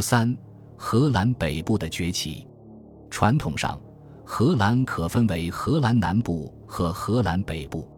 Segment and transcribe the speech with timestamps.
[0.00, 0.36] 三，
[0.76, 2.46] 荷兰北部的崛起。
[3.10, 3.80] 传统上，
[4.24, 7.88] 荷兰可分为荷兰南部和荷兰北部。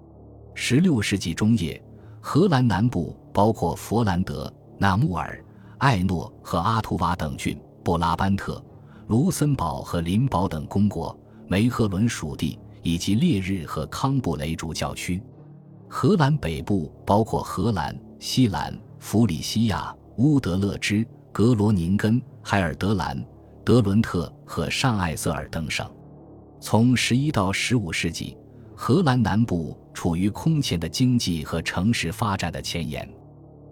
[0.54, 1.82] 十六世纪中叶，
[2.20, 5.44] 荷兰南部包括佛兰德、纳穆尔、
[5.78, 8.62] 艾诺和阿图瓦等郡，布拉班特、
[9.08, 15.22] 卢森堡和林堡等公国，梅赫伦属地以及烈日和康布雷主教区。
[15.88, 23.24] 荷兰北部包括荷兰、西兰、弗里西亚、乌德勒支、格罗宁根、海尔德兰、
[23.64, 25.88] 德伦特和上艾瑟尔等省。
[26.60, 28.36] 从十一到十五世纪，
[28.74, 33.08] 荷兰南部处于空前的经济和城市发展的前沿。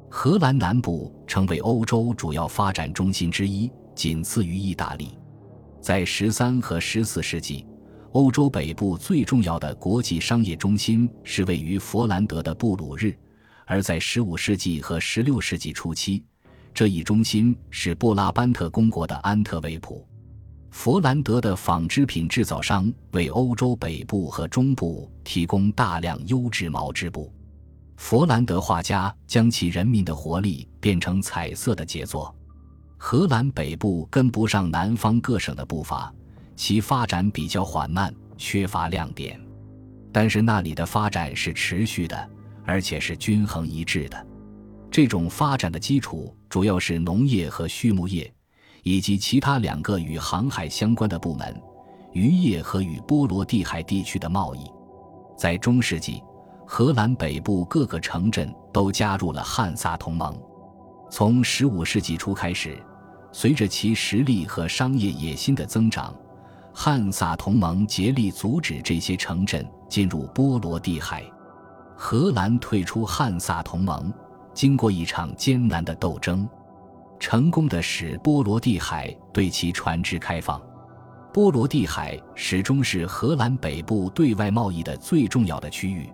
[0.08, 5.18] 荷兰南部成为欧洲主要发展中心之一，仅次于意大利。
[5.80, 7.66] 在十三和十四世纪。
[8.12, 13.14] 欧洲北部最重要的国际商业中心是位于佛兰德的布鲁日，
[13.66, 16.24] 而在15世纪和16世纪初期，
[16.78, 20.06] 这一中心是布拉班特公国的安特卫普。
[20.70, 27.34] 佛兰德的纺织品制造商为欧洲北部和中部提供大量优质毛织布。
[27.96, 32.32] 佛兰德画家将其人民的活力变成彩色的杰作。
[32.96, 36.14] 荷兰北部跟不上南方各省的步伐。
[36.54, 39.36] 其发展比较缓慢，缺乏亮点，
[40.12, 42.30] 但是那里的发展是持续的，
[42.64, 44.26] 而且是均衡一致的。
[44.90, 48.32] 这种发展的基础主要是农业和畜牧业，
[48.82, 51.60] 以及其他两个与航海相关的部门——
[52.12, 54.60] 渔业和与波罗的海地区的贸易。
[55.36, 56.22] 在中世纪，
[56.66, 60.36] 荷兰北部各个城镇都加入了汉萨同盟。
[61.10, 62.82] 从15世纪初开始，
[63.30, 66.14] 随着其实力和商业野心的增长。
[66.74, 71.24] 汉萨同盟竭力阻止这些城镇进入波罗的海。
[71.96, 74.12] 荷兰退出汉萨同盟，
[74.58, 76.44] 经过一场艰难的斗争，
[77.20, 80.60] 成功的使波罗的海对其船只开放。
[81.32, 86.12] 波罗的海始终是荷兰北部对外贸易的最重要的区域，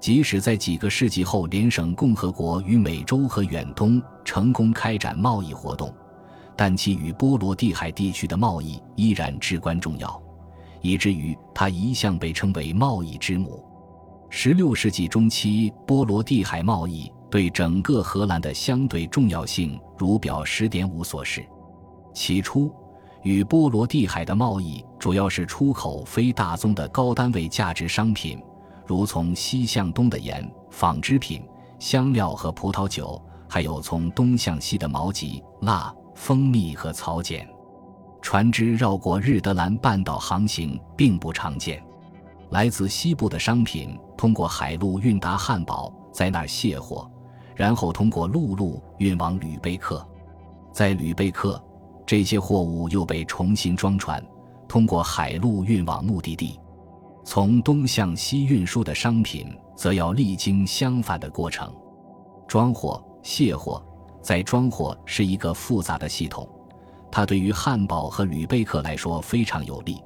[0.00, 5.94] 即使在几个世纪后，联省共和国与美洲和远东成功开展贸易活动。
[6.56, 10.20] 但其与波罗的海地区的贸易依然至关重要，
[10.80, 13.64] 以至于它一向被称为贸易之母。
[14.30, 21.44] 十六世纪中期，波罗的海贸易对整个荷兰的相对重要性，如表十点五所示。
[22.14, 22.72] 起初，
[23.22, 28.42] 与波罗的海的贸易主要是出口非大宗的高单位价值商品，
[28.86, 31.42] 如从西向东的盐、纺织品、
[31.78, 35.94] 香料和葡萄酒，还有从东向西的毛棘、蜡。
[36.14, 37.46] 蜂蜜和草碱，
[38.20, 41.80] 船只绕过日德兰半岛航行并不常见。
[42.50, 47.08] 来自西部的商品通过海路运达汉堡，在那儿卸货，
[47.58, 50.06] 然后通过陆路运往吕贝克。
[50.72, 51.60] 在吕贝克，
[52.06, 54.24] 这些货物又被重新装船，
[54.68, 56.56] 通过海路运往目的地。
[57.24, 61.68] 从东向西运输的商品则要历经相反的过程：
[62.46, 63.84] 装货、卸货。
[64.22, 66.48] 在装货是一个复杂的系统，
[67.10, 70.00] 它对于汉堡和吕贝克来说非常有利，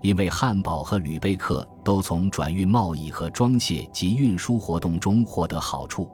[0.00, 6.08] 因为汉堡和吕贝克都从转运贸易和装卸及运输活动中获得好处。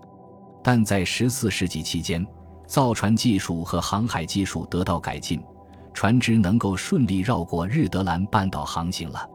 [0.63, 2.27] 但在十四世纪期间，
[2.67, 5.43] 造船技术和航海技术得到改进，
[5.93, 9.29] 船只能够顺利绕过日德兰半岛航行了。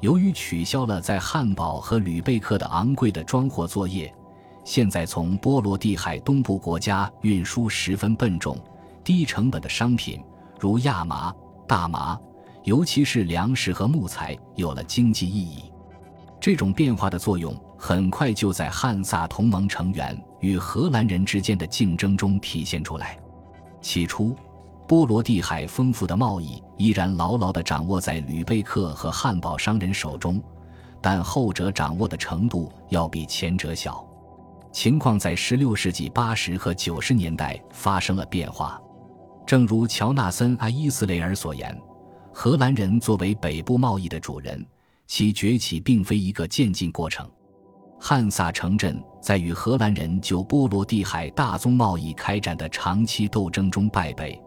[0.00, 4.12] 由于取消了在汉堡和吕贝克的昂贵的装货作业。
[4.62, 8.58] 现在从波罗的海东部国家运输十分笨重、
[9.04, 10.20] 低成本的商品，
[10.58, 11.32] 如亚麻、
[11.68, 12.18] 大麻，
[12.64, 15.72] 尤其是粮食和木材，有了经济意义。
[16.40, 23.18] 这种变化的作用很快就在汉萨同盟成员与荷兰人之间的竞争中体现出来。
[23.80, 24.34] 起初，
[24.86, 30.42] 波罗的海丰富的贸易依然牢牢地掌握在吕贝克和汉堡商人手中，
[31.00, 34.04] 但后者掌握的程度要比前者小。
[34.72, 38.80] 情况在16世纪80和90年代发生了变化，
[39.46, 41.80] 正如乔纳森·阿伊斯雷尔所言，
[42.32, 44.66] 荷兰人作为北部贸易的主人，
[45.06, 47.26] 其崛起并非一个渐进过程。
[47.98, 54.40] 汉萨城镇在与荷兰人就波罗的海大宗贸易开展的长期斗争中败北，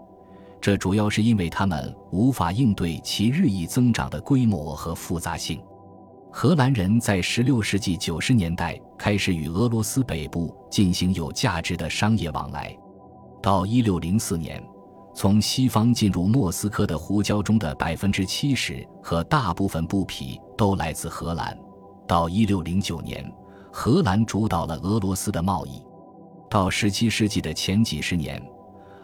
[0.62, 5.62] 这主要是因为他们无法应对其日益增长的规模和复杂性。
[6.32, 12.74] 荷兰人在16世纪90年代开始与俄罗斯北部进行有价值的商业往来。
[13.42, 14.64] 到1604年，
[15.16, 21.58] 从西方进入莫斯科的胡椒中的70%和大部分布匹都来自荷兰。
[22.08, 23.32] 到1609年，
[23.72, 25.82] 荷兰主导了俄罗斯的贸易。
[26.50, 28.42] 到17世纪的前几十年，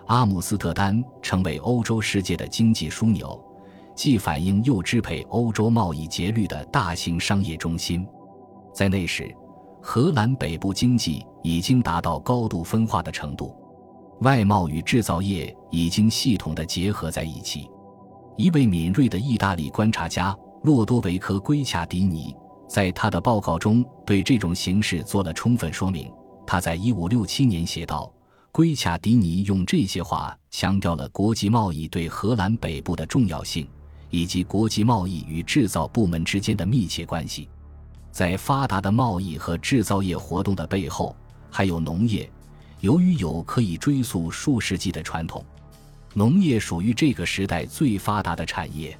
[0.08, 3.40] 阿姆斯特丹成为欧洲世界的经济枢纽，
[3.96, 8.08] 既反映又支配欧洲贸易节律的大型商业中心。
[8.74, 9.34] 在那时，
[9.82, 13.56] 荷兰北部经济已经达到高度分化的程度，
[14.22, 17.70] 外贸与制造业已经系统的结合在一起。
[18.36, 22.36] 一位敏锐的意大利观察家洛多维科·圭恰迪尼
[22.68, 26.12] 在他的报告中对这种形式做了充分说明。
[26.46, 28.12] 他在1567年写道。
[28.52, 33.68] 圭卡迪尼用这些话强调了国际贸易对荷兰北部的重要性，
[34.10, 37.50] 以及国际贸易与制造部门之间的密切关系。
[38.14, 41.14] 在发达的贸易和制造业活动的背后，
[41.52, 42.32] 还有农业。
[42.80, 45.44] 由于有可以追溯数世纪的传统，
[46.14, 48.98] 农业属于这个时代最发达的产业。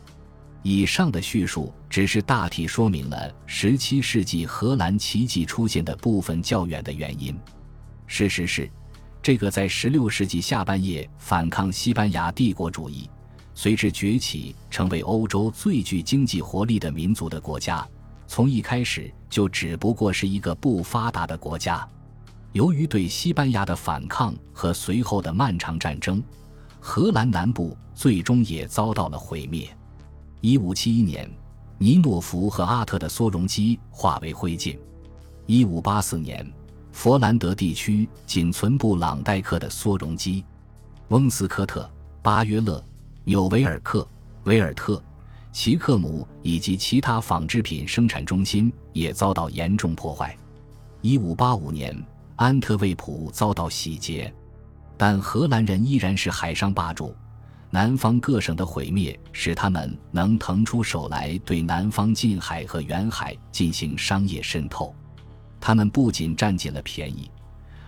[0.68, 7.38] 以上的叙述只是大体说明了17世纪荷兰奇迹出现的部分较远的原因。
[8.08, 8.68] 事实是。
[9.22, 13.08] 这个在16世纪下半叶反抗西班牙帝国主义，
[13.54, 17.88] 随之崛起成为欧洲最具经济活力的民族的国家，
[18.26, 21.88] 从一开始就只不过是一个不发达的国家。
[22.54, 26.24] 由于对西班牙的反抗和随后的漫长战争，
[26.80, 29.68] 荷兰南部最终也遭到了毁灭。
[30.46, 31.32] 1571年，
[31.80, 34.78] 尼诺福和阿特的缩容机化为灰烬。
[35.48, 36.54] 1584年。
[36.92, 40.46] 佛兰德地区仅存布朗代克的缩容机，
[41.10, 41.90] 翁斯科特、
[42.22, 42.82] 巴约勒、
[43.26, 44.08] 纽维尔克、
[44.46, 45.04] 维尔特、
[45.52, 50.38] 齐克姆以及其他纺织品生产中心也遭到严重破坏。
[51.02, 51.94] 一五八五年，
[52.38, 54.34] 安特卫普遭到洗劫，
[54.96, 57.14] 但荷兰人依然是海上霸主。
[57.76, 64.96] 南方各省的毁灭使他们能腾出手来对南方近海和远海进行商业渗透。
[65.60, 67.30] 他们不仅占尽了便宜，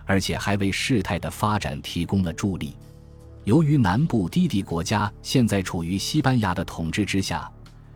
[0.05, 2.75] 而且还为事态的发展提供了助力。
[3.45, 7.49] 由于南部低地国家现在处于西班牙的统治之下，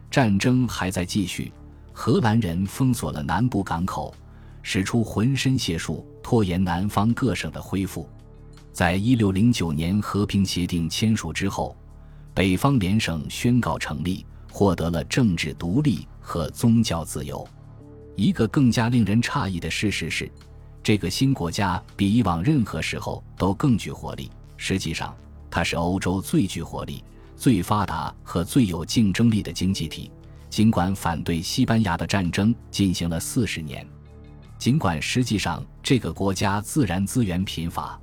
[0.09, 1.51] 战争还在继续。
[1.91, 4.15] 荷兰人封锁了南部港口，
[4.63, 8.07] 使出浑身解数拖延南方各省的恢复。
[8.71, 11.75] 在一六零九年和平协定签署之后，
[12.33, 17.47] 北方联省宣告成立，获得了政治独立和宗教自由。
[18.15, 20.31] 一个更加令人诧异的事实是，
[20.81, 24.29] 这个新国家比以往任何时候都更具活力。
[24.55, 25.15] 实际上，
[25.49, 27.03] 它是欧洲最具活力、
[27.35, 30.11] 最发达和最有竞争力的经济体。
[30.49, 33.87] 尽管反对西班牙的战争进行了四十年，
[34.57, 37.99] 尽管实际上这个国家自然资源贫乏。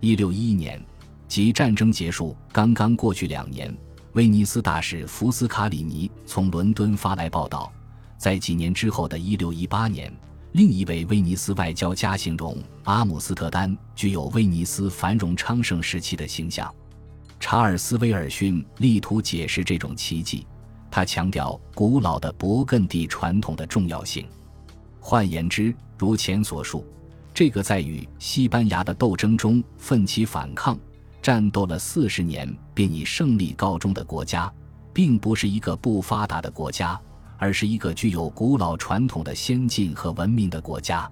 [0.00, 0.80] 一六一一年，
[1.28, 3.72] 即战争结束刚刚过去两年，
[4.14, 7.70] 威尼斯大使福斯卡里尼从伦敦发来报道。
[8.16, 10.12] 在几年之后的1618年，
[10.52, 16.74] 另一位威尼斯外交家形容阿姆斯特丹具有威尼斯繁荣昌盛时期的形象。
[17.38, 20.44] 查尔斯·威尔逊力图解释这种奇迹，
[20.90, 24.26] 他强调古老的勃艮第传统的重要性。
[24.98, 26.84] 换言之，如前所述，
[27.32, 30.76] 这个在与西班牙的斗争中奋起反抗、
[31.28, 34.50] 战斗了四十年并以胜利告终的国家，
[34.94, 36.98] 并不是一个不发达的国家。
[37.36, 41.06] 而是一个具有古老传统的先进和文明的国家。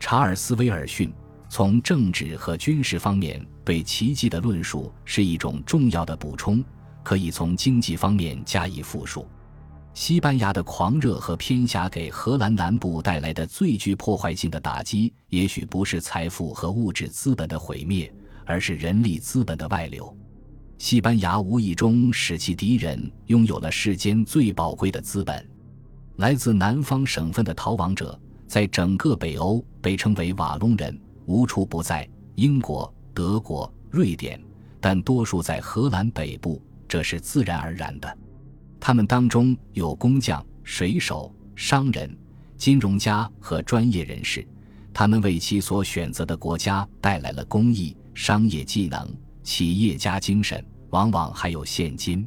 [0.00, 1.10] 查尔斯·威尔逊
[1.48, 6.62] 从政治和军事方面对奇迹的论述是一种重要的补充，
[7.04, 9.24] 可以从经济方面加以复述。
[9.94, 18.12] 西班牙的狂热和偏狭给荷兰南部带来的最具破坏性的打击，也许不是财富和物质资本的毁灭，
[18.44, 20.16] 而是人力资本的外流。
[20.78, 25.48] 西班牙无意中使其敌人拥有了世间最宝贵的资本。
[26.16, 32.08] 来自南方省份的逃亡者，在整个北欧被称为瓦隆人，无处不在。
[32.36, 34.40] 英国、德国、瑞典，
[34.80, 38.18] 但多数在荷兰北部，这是自然而然的。
[38.80, 42.12] 他们当中有工匠、水手、商人、
[42.56, 44.44] 金融家和专业人士，
[44.92, 49.06] 他们为其所选择的国家带来了工艺、商业技能、
[49.42, 52.26] 企业家精神，往往还有现金。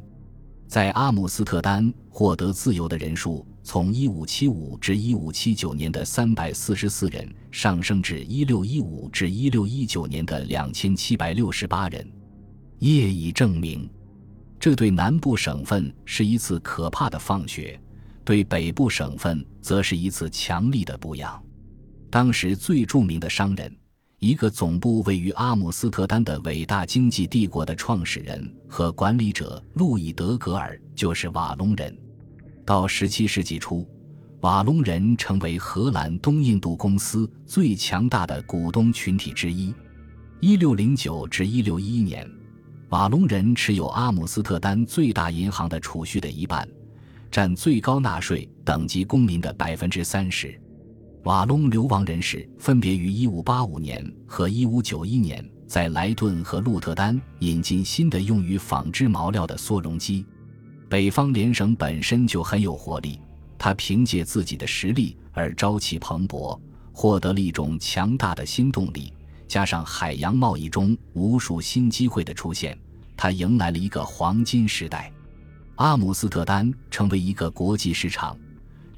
[0.66, 3.46] 在阿姆斯特丹获得自由的人数。
[3.64, 12.10] 从1575至1579年的344人上升至1615至1619年的2768人，
[12.78, 13.86] 业已证明，
[14.58, 17.78] 这对南部省份是一次可怕的放血，
[18.24, 21.38] 对北部省份则是一次强力的补养。
[22.08, 23.70] 当时最著名的商人，
[24.20, 31.96] 一个总部位于阿姆斯特丹的伟大经济帝国的创始人和管理者路易德格尔，就是瓦隆人。
[32.66, 33.86] 到十七世纪初，
[34.40, 39.72] 瓦隆人成为荷兰东印度公司最强大的股东群体之一。
[40.40, 42.28] 一六零九至一六一一年，
[42.88, 46.68] 瓦隆人持有阿姆斯特丹最大银行的储蓄的一半，
[47.30, 50.60] 占最高纳税等级公民的百分之三十。
[51.28, 60.24] 瓦隆流亡人士分别于1585年和1591年在莱顿和鹿特丹引进新的用于纺织毛料的缩绒机。
[60.88, 63.20] 北方联省本身就很有活力，
[63.58, 66.58] 它凭借自己的实力而朝气蓬勃，
[66.92, 69.12] 获得了一种强大的新动力。
[69.46, 72.74] 加上海洋贸易中无数新机会的出现，
[73.18, 75.12] 它迎来了一个黄金时代。
[75.74, 78.34] 阿姆斯特丹成为一个国际市场，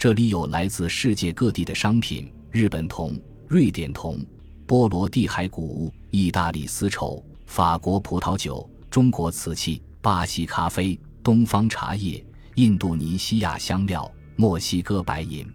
[0.00, 4.18] 这里有来自世界各地的商品：日本铜、瑞典铜、
[4.66, 15.46] 波罗的海谷物、意大利丝绸、法国葡萄酒、中国瓷器、巴西咖啡、东方茶叶、印度尼西亚香料、墨西哥白银。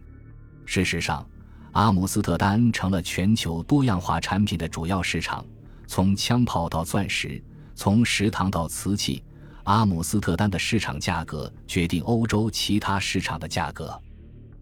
[0.63, 1.27] 事实上，
[1.71, 5.43] 阿姆斯特丹成了全球多样化产品的主要市场，
[5.87, 9.23] 从枪炮到钻石，从食糖到瓷器，
[9.63, 13.99] 阿姆斯特丹的市场价格决定欧洲其他市场的价格。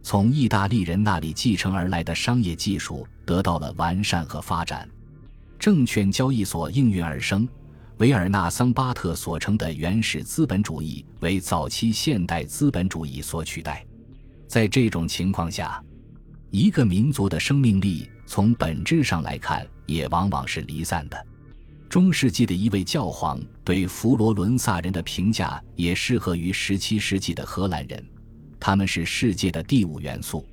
[0.03, 4.87] 从意大利人那里继承而来的商业技术得到了完善和发展，
[5.57, 7.47] 证券交易所应运而生。
[7.99, 13.85] 维尔纳桑巴特所称的原始资本主义为早期现代资本主义所取代。
[14.45, 15.81] 在这种情况下，
[16.49, 21.25] 一个民族的生命力，从本质上来看，也往往是离散的。
[21.87, 28.03] 中世纪的一位教皇对佛罗伦萨人的评价，也适合于17世纪的荷兰人。
[28.65, 30.47] 他们是世界的第五元素，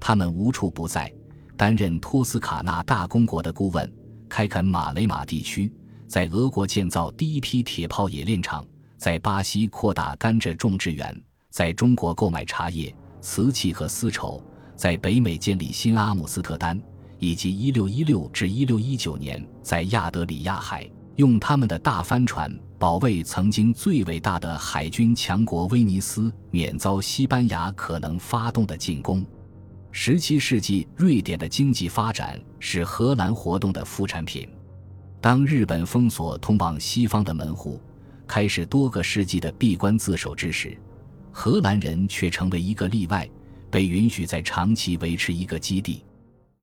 [0.00, 1.12] 他们无处不在，
[1.54, 3.92] 担任托斯卡纳大公国的顾问，
[4.26, 5.70] 开垦马雷马地区，
[6.08, 8.64] 在俄国建造第一批铁炮冶炼厂，
[8.96, 11.14] 在巴西扩大甘蔗种植园，
[11.50, 12.90] 在中国购买茶叶、
[13.20, 14.42] 瓷器和丝绸。
[14.74, 16.80] 在北美建立新阿姆斯特丹，
[17.18, 29.24] 以及1616至1619年在亚德里亚海用他们的大帆船保卫曾经最伟大的海军强国威尼斯免遭西班牙可能发动的进攻。
[29.92, 34.48] 17世纪瑞典的经济发展是荷兰活动的副产品。
[35.20, 37.80] 当日本封锁通往西方的门户，
[38.26, 40.76] 开始多个世纪的闭关自守之时，
[41.30, 43.28] 荷兰人却成为一个例外。
[43.70, 46.04] 被允许在长期维持一个基地。